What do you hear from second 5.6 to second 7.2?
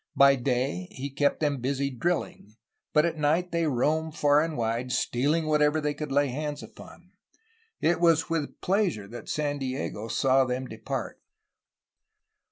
they could lay hands upon.